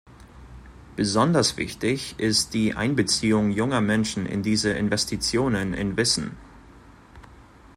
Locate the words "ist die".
2.17-2.73